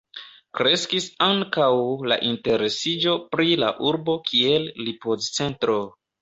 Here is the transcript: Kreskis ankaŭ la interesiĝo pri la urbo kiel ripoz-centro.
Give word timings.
Kreskis 0.59 1.09
ankaŭ 1.25 1.67
la 2.11 2.17
interesiĝo 2.29 3.13
pri 3.35 3.53
la 3.65 3.71
urbo 3.91 4.17
kiel 4.31 4.67
ripoz-centro. 4.89 5.79